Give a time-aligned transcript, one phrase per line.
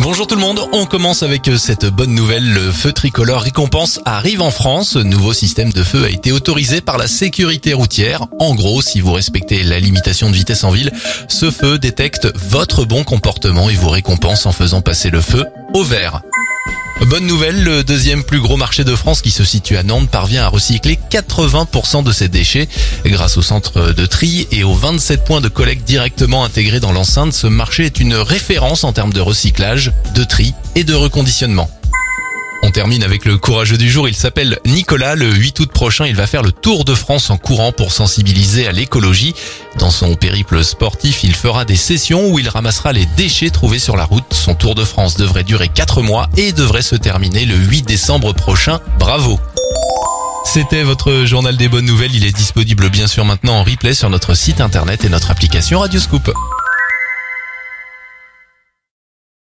[0.00, 2.54] Bonjour tout le monde, on commence avec euh, cette bonne nouvelle.
[2.54, 4.90] Le feu tricolore récompense arrive en France.
[4.90, 8.26] Ce nouveau système de feu a été autorisé par la sécurité routière.
[8.38, 10.92] En gros, si vous respectez la limitation de vitesse en ville,
[11.26, 15.82] ce feu détecte votre bon comportement et vous récompense en faisant passer le feu au
[15.82, 16.22] vert.
[17.06, 20.42] Bonne nouvelle, le deuxième plus gros marché de France qui se situe à Nantes parvient
[20.42, 22.68] à recycler 80% de ses déchets.
[23.06, 27.32] Grâce au centre de tri et aux 27 points de collecte directement intégrés dans l'enceinte,
[27.32, 31.70] ce marché est une référence en termes de recyclage, de tri et de reconditionnement.
[32.62, 34.08] On termine avec le courageux du jour.
[34.08, 35.14] Il s'appelle Nicolas.
[35.14, 38.66] Le 8 août prochain, il va faire le tour de France en courant pour sensibiliser
[38.66, 39.34] à l'écologie.
[39.78, 43.96] Dans son périple sportif, il fera des sessions où il ramassera les déchets trouvés sur
[43.96, 44.24] la route.
[44.32, 48.32] Son tour de France devrait durer 4 mois et devrait se terminer le 8 décembre
[48.32, 48.80] prochain.
[48.98, 49.38] Bravo.
[50.44, 52.14] C'était votre journal des bonnes nouvelles.
[52.14, 55.80] Il est disponible bien sûr maintenant en replay sur notre site internet et notre application
[55.80, 56.32] Radioscoop.